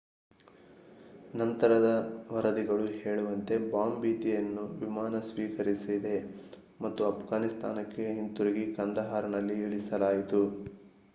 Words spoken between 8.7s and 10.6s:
ಕಂದಹಾರ್‌ನಲ್ಲಿ ಇಳಿಸಲಾಯಿತು